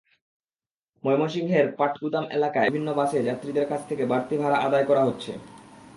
ময়মনসিংহের 1.03 1.65
পাটগুদাম 1.77 2.25
এলাকায় 2.31 2.67
বিভিন্ন 2.67 2.89
বাসে 2.93 3.19
যাত্রীদের 3.23 3.65
কাছ 3.67 3.81
থেকে 3.89 4.03
বাড়তি 4.05 4.35
ভাড়া 4.37 4.57
আদায় 4.57 4.85
করা 4.85 5.01
হচ্ছে। 5.05 5.31